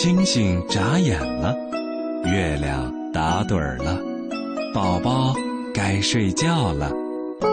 [0.00, 1.56] 星星眨眼了，
[2.24, 3.98] 月亮打盹儿了，
[4.72, 5.34] 宝宝
[5.74, 6.88] 该睡觉了。
[7.40, 7.48] 不，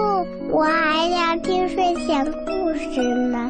[0.55, 3.49] 我还要听睡前故事呢。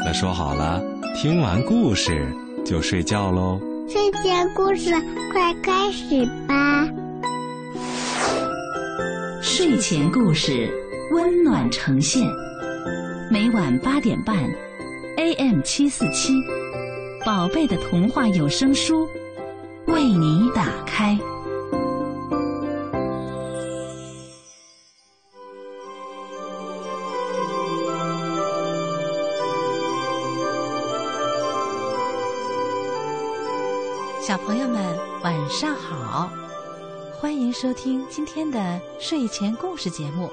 [0.00, 0.82] 那说好了，
[1.14, 2.26] 听完故事
[2.64, 3.60] 就睡觉喽。
[3.88, 4.90] 睡前故事
[5.32, 6.88] 快开始吧。
[9.40, 10.68] 睡前故事
[11.12, 12.26] 温暖呈现，
[13.30, 14.36] 每晚八点半
[15.16, 16.32] ，AM 七四七，
[17.24, 19.08] 宝贝的童话有声书
[19.86, 21.16] 为你打开。
[34.20, 36.28] 小朋友们，晚上好。
[37.20, 40.28] 欢迎收听今天的睡前故事节目，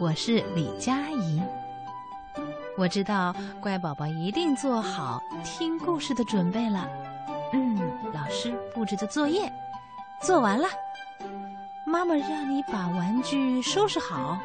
[0.00, 1.42] 我是李佳怡。
[2.78, 6.88] 我知道乖宝宝一定做好听故事的准备了。
[7.52, 7.78] 嗯，
[8.12, 9.52] 老师布置的作业
[10.20, 10.68] 做完了，
[11.86, 14.38] 妈妈让你把玩具收拾好，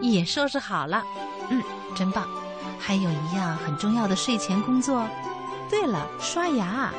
[0.00, 1.02] 也收拾好了。
[1.48, 1.62] 嗯，
[1.94, 2.26] 真棒。
[2.78, 5.06] 还有一样很重要的睡前工作，
[5.70, 6.92] 对了，刷牙。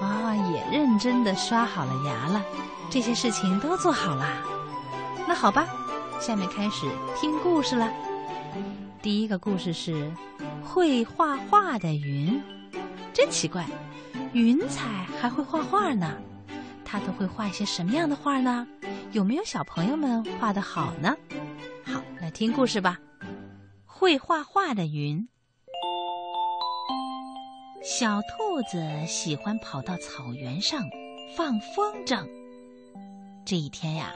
[0.00, 2.42] 啊，也认真的刷好了牙了。
[2.90, 4.36] 这些事情都做好啦，
[5.26, 5.66] 那好吧，
[6.20, 6.86] 下面开始
[7.18, 7.90] 听故事了。
[9.00, 10.12] 第一个故事是
[10.64, 12.42] 会画画的云，
[13.12, 13.66] 真奇怪，
[14.32, 16.16] 云彩还会画画呢。
[16.84, 18.66] 它都会画一些什么样的画呢？
[19.12, 21.16] 有没有小朋友们画的好呢？
[21.84, 22.98] 好，来听故事吧。
[23.84, 25.28] 会画画的云，
[27.82, 30.82] 小兔子喜欢跑到草原上
[31.36, 32.26] 放风筝。
[33.44, 34.12] 这一天呀，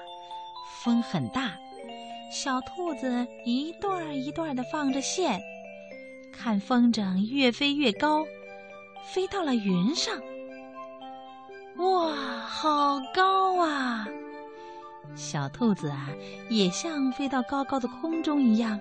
[0.83, 1.53] 风很大，
[2.33, 5.41] 小兔子一段儿一段儿的放着线，
[6.39, 8.25] 看风筝越飞越高，
[9.13, 10.21] 飞到了云上。
[11.77, 12.15] 哇，
[12.47, 14.07] 好高啊！
[15.15, 16.09] 小兔子啊，
[16.49, 18.79] 也像飞到高高的空中一样，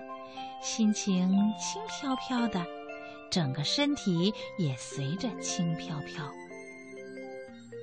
[0.62, 2.64] 心情轻飘飘的，
[3.30, 6.24] 整个身体也随着轻飘飘。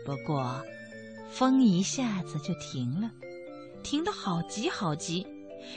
[0.05, 0.61] 不过。
[1.29, 3.09] 风一下子就停了，
[3.81, 5.25] 停得好急好急。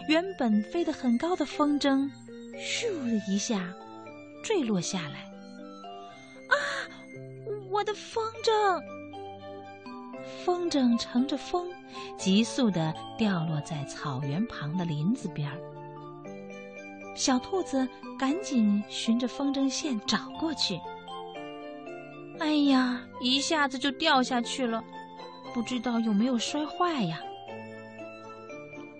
[0.06, 2.10] 原本飞得很高的风筝，
[2.59, 3.72] 咻的一下
[4.47, 5.29] 坠落下来。
[6.47, 6.55] 啊，
[7.69, 8.81] 我的风筝！
[10.45, 11.69] 风筝乘着风，
[12.17, 15.59] 急速的掉落在草原旁的林子边儿。
[17.17, 20.78] 小兔子赶紧循着风筝线找过去。
[22.39, 24.84] 哎呀，一下子就掉下去了。
[25.53, 27.21] 不知道有没有摔坏呀？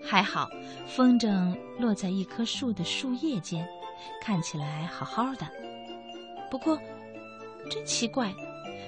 [0.03, 0.49] 还好，
[0.87, 3.65] 风筝落在一棵树的树叶间，
[4.21, 5.47] 看起来好好的。
[6.49, 6.79] 不过，
[7.69, 8.33] 真奇怪，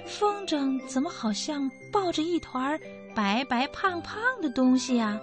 [0.06, 2.78] 风筝怎么好像抱着一团
[3.14, 5.20] 白白胖胖的东西呀？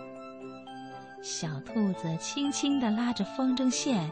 [1.23, 4.09] 小兔子轻轻地拉着风筝线。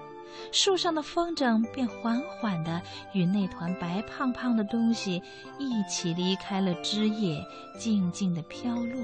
[0.52, 2.82] 树上的风筝便缓缓地
[3.14, 5.24] 与那团白胖胖的东西
[5.58, 7.42] 一起离开了枝叶，
[7.80, 9.02] 静静地飘落。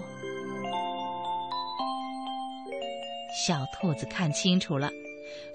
[3.46, 4.92] 小兔子看清楚了，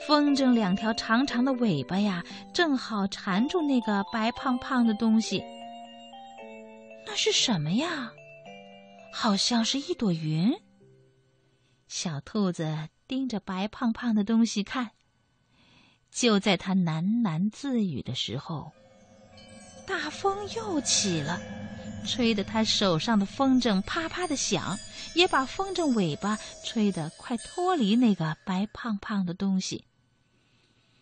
[0.07, 5.43] 风筝两条长长的尾巴呀，正好缠住那个白胖胖的东西。
[7.07, 8.13] 那是什么呀？
[9.13, 10.53] 好像是一朵云。
[11.89, 14.91] 小兔子盯着白胖胖的东西看。
[16.11, 18.73] 就在它喃喃自语的时候，
[19.87, 21.39] 大风又起了，
[22.07, 24.79] 吹得他手上的风筝啪啪的响，
[25.15, 29.85] 也把风筝尾巴吹得快脱离那个白胖胖的东西。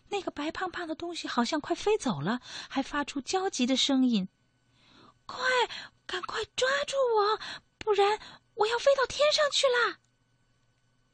[0.09, 4.27] 那个白胖胖的东西好像快飞走了，还发出焦急的声音
[5.25, 5.45] ：“快，
[6.05, 7.39] 赶快抓住我，
[7.77, 8.19] 不然
[8.55, 9.99] 我要飞到天上去了！”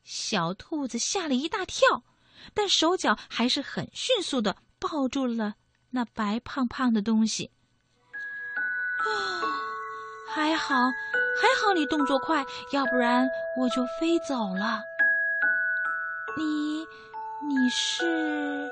[0.04, 2.04] 小兔子吓了一大跳。
[2.56, 5.54] 但手脚还是很迅速的抱住了
[5.92, 7.52] 那白胖胖的东西。
[8.98, 9.06] 啊，
[10.34, 14.86] 还好，还好你动作快，要不然我就飞走了。
[16.38, 16.86] 你，
[17.46, 18.70] 你是？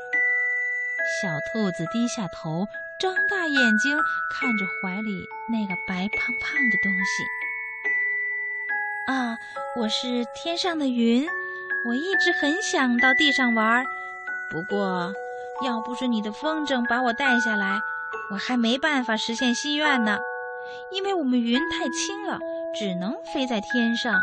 [1.21, 2.65] 小兔子低下头，
[2.97, 3.97] 睁大眼睛
[4.31, 7.23] 看着怀里那个白胖胖的东西。
[9.11, 9.37] 啊，
[9.75, 11.27] 我是天上的云。
[11.87, 13.85] 我一直很想到地上玩儿，
[14.49, 15.13] 不过，
[15.65, 17.79] 要不是你的风筝把我带下来，
[18.31, 20.19] 我还没办法实现心愿呢。
[20.91, 22.39] 因为我们云太轻了，
[22.77, 24.13] 只能飞在天上。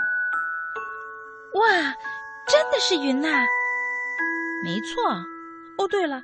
[1.54, 1.94] 哇，
[2.46, 3.28] 真的是云呐！
[4.64, 5.12] 没错。
[5.78, 6.22] 哦，对了，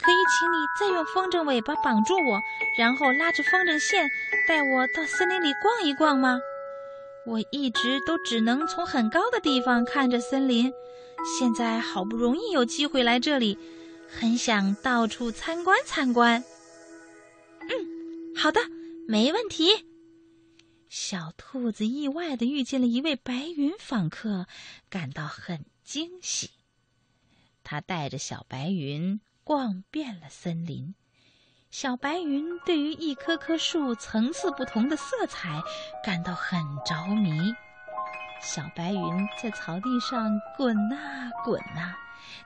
[0.00, 2.40] 可以请你再用风筝尾巴绑住我，
[2.78, 4.08] 然后拉着风筝线
[4.48, 6.38] 带我到森林里逛一逛吗？
[7.26, 10.72] 我一直都只能从很高的地方看着森林，
[11.38, 13.58] 现在好不容易有机会来这里，
[14.08, 16.44] 很想到处参观参观。
[17.62, 18.60] 嗯，好的，
[19.06, 19.86] 没问题。
[20.88, 24.46] 小兔子意外的遇见了一位白云访客，
[24.88, 26.50] 感到很惊喜。
[27.62, 30.94] 他带着小白云逛遍了森林。
[31.70, 35.60] 小白云对于一棵棵树层次不同的色彩
[36.04, 37.52] 感到很着迷。
[38.40, 41.98] 小白云在草地上滚啊滚啊，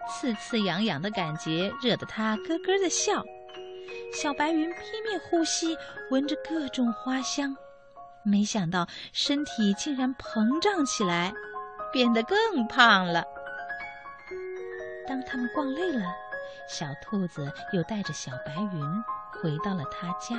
[0.09, 3.23] 刺刺痒痒的感觉惹得它咯咯的笑。
[4.13, 5.77] 小白云拼命呼吸，
[6.11, 7.57] 闻着各种花香。
[8.23, 11.33] 没想到身体竟然膨胀起来，
[11.93, 13.25] 变得更胖了。
[15.07, 16.05] 当他们逛累了，
[16.69, 19.05] 小兔子又带着小白云
[19.41, 20.37] 回到了他家。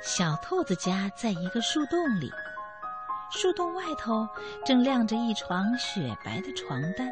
[0.00, 2.32] 小兔子家在一个树洞里，
[3.30, 4.26] 树洞外头
[4.64, 7.08] 正晾着一床雪白的床单，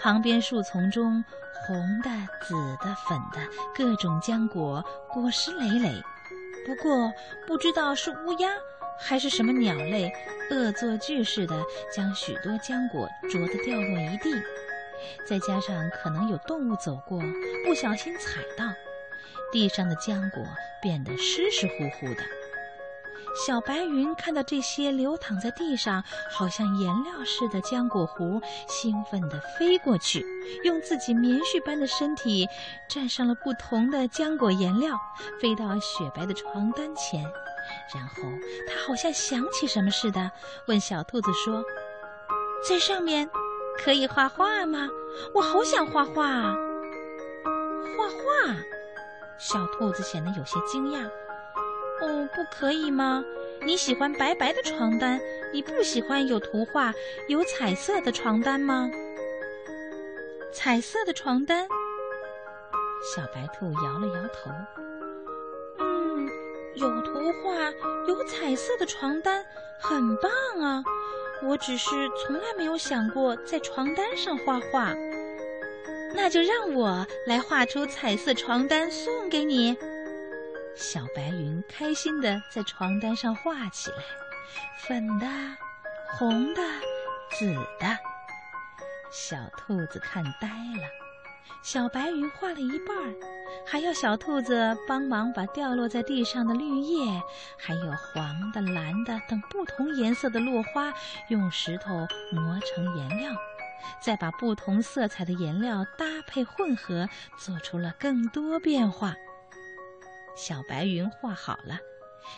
[0.00, 1.24] 旁边树丛中
[1.66, 2.10] 红的、
[2.42, 3.40] 紫的、粉的
[3.74, 6.02] 各种浆果，果实累累。
[6.66, 7.12] 不过，
[7.46, 8.50] 不知道是乌鸦
[8.98, 10.12] 还是什么鸟类，
[10.50, 11.62] 恶作剧似的
[11.94, 14.30] 将许多浆果啄得掉落一地，
[15.26, 17.20] 再加上可能有动物走过，
[17.64, 18.64] 不小心踩到，
[19.50, 20.44] 地上的浆果
[20.82, 22.22] 变得湿湿乎乎的。
[23.34, 30.24] 小白云看到这些流淌在地上，好像颜料似的浆果核，兴奋地飞过去，
[30.64, 32.48] 用自己棉絮般的身体
[32.88, 34.96] 蘸上了不同的浆果颜料，
[35.40, 37.22] 飞到雪白的床单前。
[37.94, 38.22] 然后，
[38.66, 40.30] 它好像想起什么似的，
[40.66, 41.62] 问小兔子说
[42.66, 43.28] ：“在上面
[43.84, 44.88] 可以画画吗？
[45.34, 46.42] 我好想画画！”
[47.96, 48.56] 画画，
[49.38, 51.08] 小兔子显得有些惊讶。
[52.00, 53.24] 哦，不可以吗？
[53.64, 55.20] 你喜欢白白的床单，
[55.52, 56.94] 你不喜欢有图画、
[57.26, 58.88] 有彩色的床单吗？
[60.52, 61.66] 彩色的床单，
[63.14, 64.50] 小白兔摇了摇头。
[65.78, 66.28] 嗯，
[66.74, 67.70] 有图画、
[68.06, 69.44] 有彩色的床单
[69.80, 70.30] 很棒
[70.62, 70.82] 啊！
[71.42, 74.94] 我只是从来没有想过在床单上画画。
[76.14, 79.76] 那就让我来画出彩色床单送给你。
[80.78, 83.96] 小白云开心地在床单上画起来，
[84.78, 85.26] 粉的、
[86.16, 86.62] 红的、
[87.36, 87.98] 紫的。
[89.10, 90.88] 小兔子看呆了。
[91.62, 92.96] 小白云画了一半，
[93.66, 97.20] 还要小兔子帮忙把掉落在地上的绿叶，
[97.58, 100.92] 还有黄的、蓝的等不同颜色的落花，
[101.28, 103.32] 用石头磨成颜料，
[104.00, 109.16] 再把不同色彩的颜料搭配混合，做出了更多变化。
[110.38, 111.80] 小白云画好了，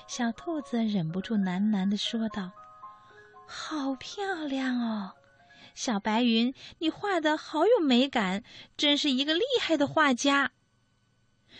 [0.08, 2.50] 小兔子忍不住喃喃地说道
[3.47, 5.12] ：“好漂亮哦，
[5.75, 8.43] 小白云，你画的好有美感，
[8.79, 10.52] 真是一个厉害的画家。”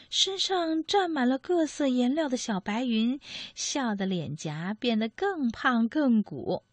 [0.09, 3.21] 身上沾满了各色颜料的小白云，
[3.55, 6.65] 笑得脸颊变得更胖更鼓。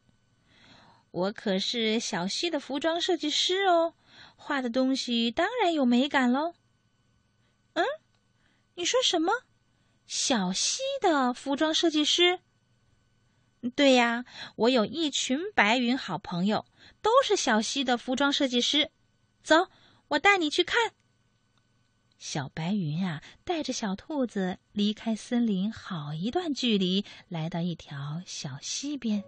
[1.12, 3.96] 我可是小溪的服装设计师哦，
[4.38, 6.54] 画的东西当然有美感喽。
[7.74, 7.84] 嗯，
[8.76, 9.34] 你说什么？
[10.08, 12.40] 小溪的服装设计师。
[13.76, 14.24] 对呀，
[14.56, 16.66] 我有一群白云好朋友，
[17.02, 18.92] 都是小溪的服装设计师。
[19.44, 19.68] 走，
[20.10, 20.94] 我带你去看。
[22.18, 29.24] 小白云啊，带着小兔子离开森林好一段距离，来到一条小溪边。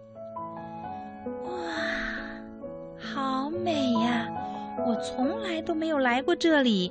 [1.44, 1.52] 哇，
[2.98, 4.28] 好美呀！
[4.86, 6.90] 我从来都没有来过这里。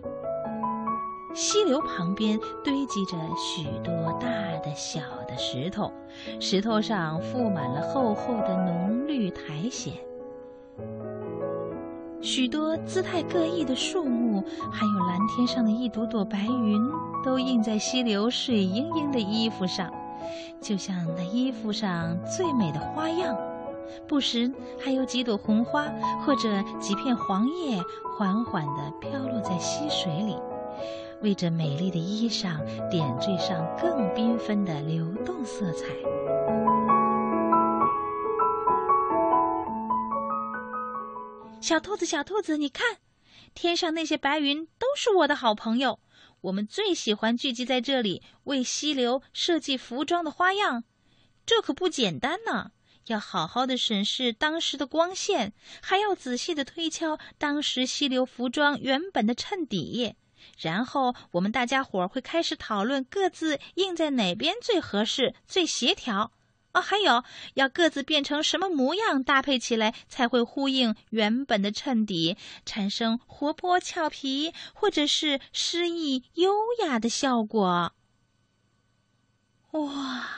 [1.34, 4.28] 溪流旁边堆积着许多大
[4.64, 5.92] 的、小的石头，
[6.40, 9.94] 石头上覆满了厚厚的浓绿苔藓。
[12.22, 16.82] 许多姿态各异的树木，还有蓝天上的一朵朵白云，
[17.24, 19.90] 都映在溪流水盈盈的衣服上，
[20.60, 23.38] 就像那衣服上最美的花样。
[24.08, 24.52] 不时
[24.84, 25.88] 还有几朵红花
[26.26, 27.82] 或者几片黄叶，
[28.18, 30.36] 缓缓地飘落在溪水里。
[31.22, 32.60] 为这美丽的衣裳
[32.90, 35.86] 点缀上更缤纷的流动色彩。
[41.62, 42.98] 小兔子，小兔子，你看，
[43.54, 46.00] 天上那些白云都是我的好朋友。
[46.42, 50.86] 我们最喜欢聚集在这里，为溪流设计服装的花样。
[51.46, 52.72] 这可不简单呢，
[53.08, 60.16] 要好好的审视当时的光线，还要仔细的推敲当时溪流服装原本的衬底。
[60.58, 66.32] 然后我们大家伙儿会开始讨论各自印在哪边最合适、最协调。
[66.72, 67.24] 哦，还有
[67.56, 76.54] 要各自变成什么模样，搭配起来才会呼应原本的衬底，产生活泼俏皮或者是诗意优
[76.84, 77.94] 雅的效果。
[79.72, 80.30] 哇，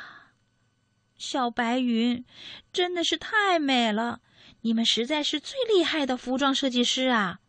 [1.18, 2.24] 小白云
[2.72, 4.22] 真的是太美了！
[4.62, 7.41] 你们实在是最厉害的服装设计师啊！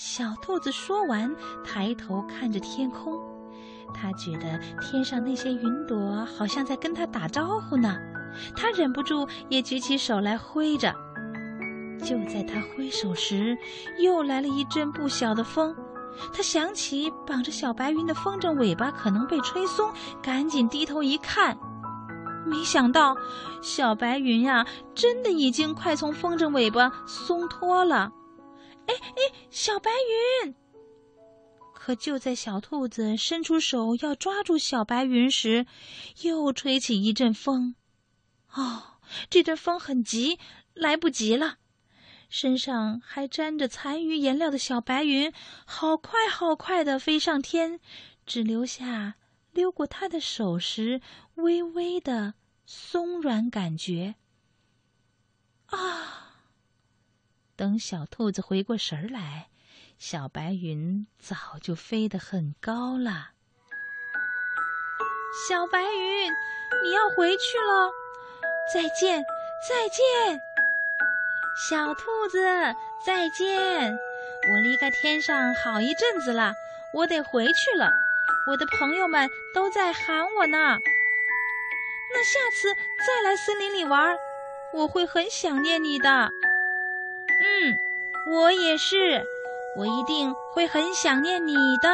[0.00, 3.20] 小兔子说完，抬头看着天空，
[3.92, 7.96] 它觉得天上那些云朵好像在跟它打招呼呢。
[8.54, 10.94] 它忍不住也举起手来挥着。
[11.98, 13.58] 就在它挥手时，
[14.00, 15.74] 又来了一阵不小的风。
[16.32, 21.58] 它想起绑着小白云的风筝尾巴可能被吹松，赶紧低头一看，
[22.46, 23.16] 没想到
[23.60, 24.64] 小白云呀，
[24.94, 28.12] 真的已经快从风筝尾巴松脱了。
[28.88, 29.90] 哎哎，小白
[30.44, 30.54] 云！
[31.74, 35.66] 可就在小兔子伸出手要抓住小白云时，
[36.22, 37.76] 又吹起一阵风。
[38.52, 38.98] 哦，
[39.30, 40.38] 这阵风很急，
[40.74, 41.58] 来不及了。
[42.28, 45.32] 身上还沾着残余颜料的小白云，
[45.64, 47.80] 好快好快的飞上天，
[48.26, 49.14] 只留下
[49.52, 51.00] 溜过它的手时
[51.36, 52.34] 微微的
[52.66, 54.16] 松软感觉。
[55.66, 56.27] 啊！
[57.58, 59.48] 等小兔子回过神来，
[59.98, 63.30] 小白云早就飞得很高了。
[65.48, 66.32] 小白云，
[66.84, 67.90] 你要回去了，
[68.72, 69.24] 再见，
[69.68, 70.40] 再见。
[71.68, 72.38] 小兔子，
[73.04, 73.92] 再见。
[74.52, 76.54] 我离开天上好一阵子了，
[76.94, 77.90] 我得回去了。
[78.46, 80.78] 我的朋友们都在喊我呢。
[82.14, 82.72] 那下次
[83.04, 84.16] 再来森林里玩，
[84.72, 86.30] 我会很想念你的。
[87.40, 87.78] 嗯，
[88.32, 89.24] 我也是，
[89.76, 91.88] 我一定会很想念你的。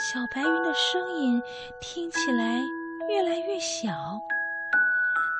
[0.00, 1.42] 小白云的声音
[1.80, 2.62] 听起来
[3.08, 3.92] 越来越小。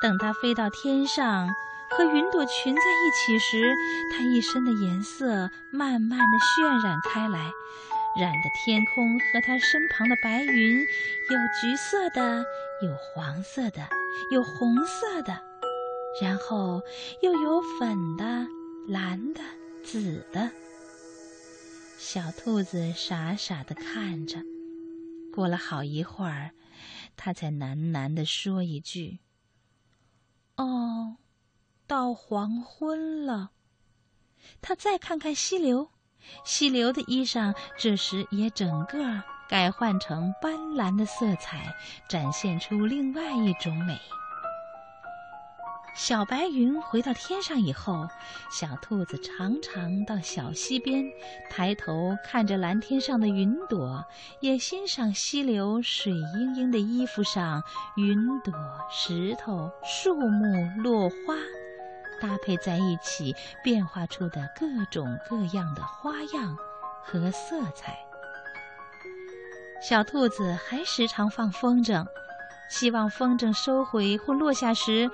[0.01, 1.49] 等它飞到天上，
[1.89, 3.73] 和云朵群在一起时，
[4.11, 7.51] 它一身的颜色慢慢的渲染开来，
[8.17, 12.45] 染的天空和它身旁的白云有橘色的，
[12.81, 13.87] 有黄色的，
[14.31, 15.48] 有红色的。
[16.21, 16.81] 然后
[17.21, 18.47] 又有粉的、
[18.87, 19.41] 蓝的、
[19.83, 20.51] 紫的。
[21.97, 24.39] 小兔子傻傻的看着，
[25.33, 26.51] 过了好一会儿，
[27.15, 29.19] 它才喃喃的说一句
[30.55, 31.17] ：“哦，
[31.85, 33.51] 到黄昏了。”
[34.61, 35.89] 它再看看溪流，
[36.45, 41.75] 溪流的衣裳这时也整个改换成斑斓的色彩，
[42.07, 43.99] 展现出另外一种美。
[45.95, 48.07] 小白云回到天上以后，
[48.49, 51.03] 小兔子常常到小溪边，
[51.49, 54.03] 抬头看着蓝天上的云朵，
[54.39, 57.61] 也欣赏溪流水盈盈的衣服上
[57.97, 58.53] 云朵、
[58.89, 61.35] 石头、树木、落花
[62.21, 66.57] 搭配在一起变化出的各种各样的花样
[67.03, 67.97] 和色彩。
[69.81, 72.05] 小兔子还时常放风筝。
[72.69, 75.09] 希望风筝收回或落下时，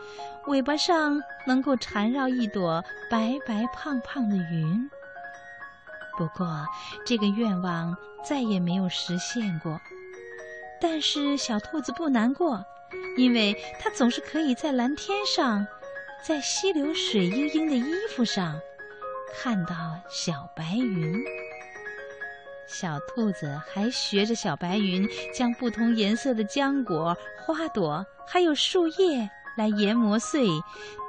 [0.47, 4.89] 尾巴上能够缠绕一朵白白胖胖的云。
[6.17, 6.65] 不过，
[7.05, 9.79] 这个愿望再也没有实现过。
[10.79, 12.63] 但是小兔子不难过，
[13.17, 15.65] 因为它总是可以在蓝天上，
[16.23, 18.59] 在溪流水盈盈的衣服上，
[19.33, 19.75] 看到
[20.09, 21.23] 小白云。
[22.67, 30.47] 小兔子还学着小白云，将不同颜色的浆果、花朵，还有树叶来研磨碎，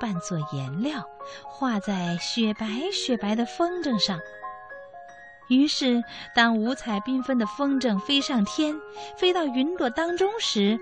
[0.00, 1.02] 拌作颜料，
[1.44, 4.20] 画在雪白雪白的风筝上。
[5.48, 6.02] 于是，
[6.34, 8.76] 当五彩缤纷的风筝飞上天，
[9.16, 10.78] 飞到云朵当中时，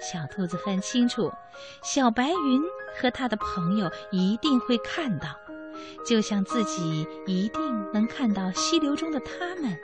[0.00, 1.30] 小兔子很清楚，
[1.82, 2.62] 小白云
[2.98, 5.28] 和他的朋友一定会看到，
[6.06, 9.76] 就像自己一定能看到溪流中的他们。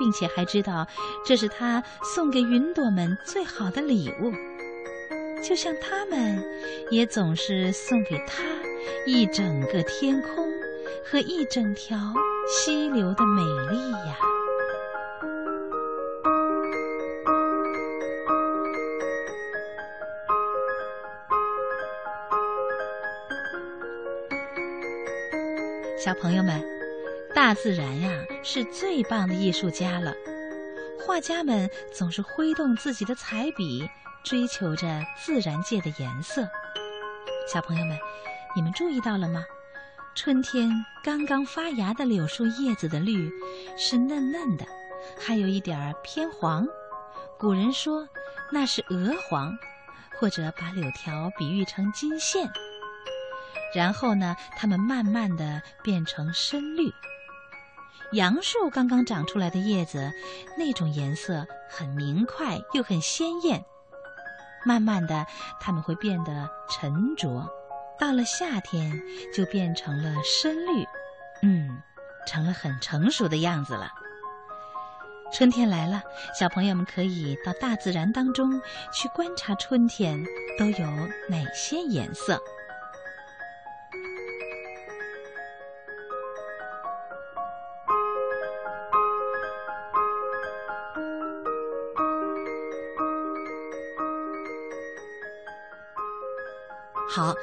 [0.00, 0.86] 并且还知道，
[1.26, 4.32] 这是他送给云朵们最好的礼物，
[5.46, 6.42] 就像他们
[6.90, 8.42] 也总是送给他
[9.06, 10.48] 一整个天空
[11.04, 11.98] 和一整条
[12.48, 14.16] 溪流的美丽呀。
[26.02, 26.79] 小朋友们。
[27.34, 28.10] 大自然呀，
[28.42, 30.12] 是最棒的艺术家了。
[31.04, 33.88] 画家们总是挥动自己的彩笔，
[34.24, 36.46] 追求着自然界的颜色。
[37.52, 37.96] 小朋友们，
[38.54, 39.44] 你们注意到了吗？
[40.14, 40.70] 春天
[41.04, 43.30] 刚刚发芽的柳树叶子的绿
[43.76, 44.66] 是嫩嫩的，
[45.18, 46.66] 还有一点儿偏黄。
[47.38, 48.06] 古人说
[48.50, 49.56] 那是鹅黄，
[50.18, 52.50] 或者把柳条比喻成金线。
[53.74, 56.92] 然后呢，它们慢慢的变成深绿。
[58.12, 60.12] 杨树刚刚长出来的叶子，
[60.58, 63.64] 那种颜色很明快又很鲜艳。
[64.64, 65.24] 慢慢的，
[65.60, 67.48] 它们会变得沉着，
[67.98, 69.00] 到了夏天
[69.32, 70.84] 就变成了深绿，
[71.42, 71.80] 嗯，
[72.26, 73.88] 成了很成熟的样子了。
[75.32, 76.02] 春天来了，
[76.36, 78.60] 小朋友们可以到大自然当中
[78.92, 80.20] 去观察春天
[80.58, 80.86] 都有
[81.28, 82.42] 哪些颜色。
[97.12, 97.34] 好，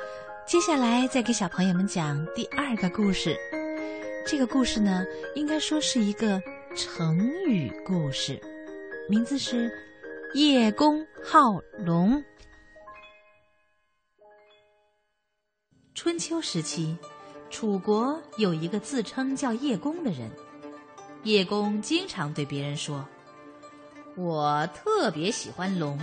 [0.46, 3.38] 接下来再给小朋友们讲第二个故事。
[4.26, 5.06] 这个故事呢，
[5.36, 6.42] 应该说是一个
[6.74, 8.40] 成语故事，
[9.10, 9.70] 名字是
[10.36, 12.16] 《叶公好龙》。
[15.94, 16.98] 春秋时期，
[17.50, 20.32] 楚国有一个自称叫叶公的人。
[21.24, 23.06] 叶公经常对别人说
[24.16, 26.00] ：“我特别喜欢龙。”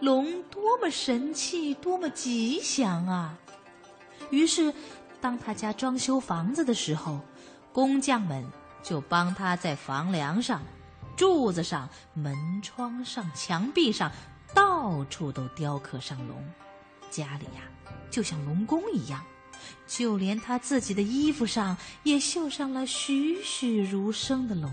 [0.00, 3.38] 龙多么神气，多么吉祥啊！
[4.30, 4.72] 于是，
[5.20, 7.20] 当他家装修房子的时候，
[7.72, 8.44] 工匠们
[8.82, 10.62] 就帮他在房梁上、
[11.16, 14.10] 柱子上、门窗上、墙壁上，
[14.54, 16.42] 到处都雕刻上龙，
[17.10, 17.62] 家里呀
[18.10, 19.22] 就像龙宫一样，
[19.86, 24.72] 就连他自己的衣服上也绣上了栩栩如生的龙。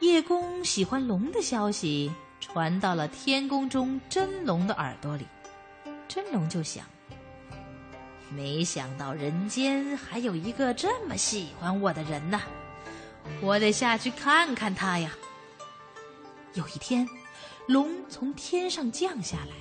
[0.00, 2.12] 叶公喜欢龙的消息。
[2.40, 5.26] 传到了天宫中真龙的耳朵里，
[6.08, 6.84] 真龙就想：
[8.30, 12.40] 没想到人间还有一个这么喜欢我的人呢，
[13.40, 15.10] 我得下去看看他呀。
[16.54, 17.08] 有一天，
[17.66, 19.52] 龙从天上降下来，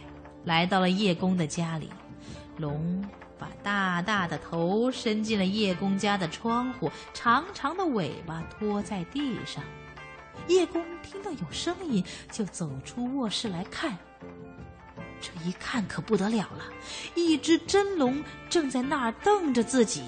[0.44, 1.90] 来到了叶公的家里。
[2.58, 3.04] 龙
[3.38, 9.62] 把大大的头伸进了叶公家的窗户，长长的尾巴拖在地上。
[10.48, 13.98] 叶公听到有声音，就走出卧室来看。
[15.22, 16.66] 这一看可不得了了，
[17.16, 20.04] 一只真龙正在那儿瞪着自己。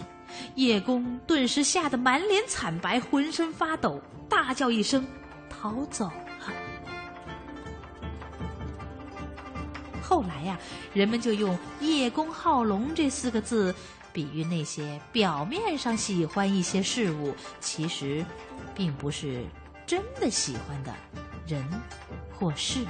[0.55, 5.05] 叶公顿时吓得满脸惨白，浑身发抖，大叫一声，
[5.49, 6.53] 逃走了。
[10.01, 10.59] 后来呀，
[10.93, 13.73] 人们就用“叶公好龙”这四个字，
[14.13, 18.23] 比喻那些表面上喜欢一些事物，其实
[18.75, 19.43] 并不是。
[19.87, 20.93] 真的喜欢的
[21.47, 21.65] 人
[22.37, 22.85] 或事，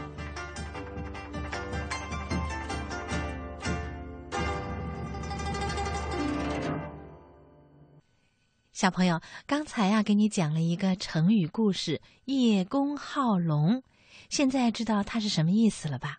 [8.73, 13.83] 小朋友，刚才呀，给你讲了一个成语故事“叶公好龙”，
[14.29, 16.17] 现在知道它是什么意思了吧？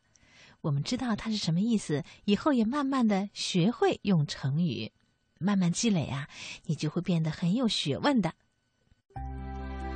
[0.61, 4.93] 我们知道它是什么意思，以后也慢慢的学会用成语，
[5.41, 6.29] 慢慢积累啊，
[6.67, 8.33] 你就会变得很有学问的。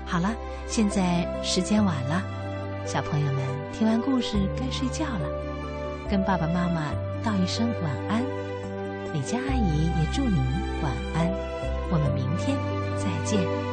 [0.07, 0.31] 好了，
[0.67, 2.23] 现在时间晚了，
[2.85, 5.29] 小朋友们听完故事该睡觉了，
[6.11, 6.93] 跟爸爸妈妈
[7.25, 8.23] 道一声晚安。
[9.15, 10.37] 李佳阿姨也祝你
[10.83, 11.31] 晚安，
[11.91, 12.57] 我们明天
[12.97, 13.72] 再见。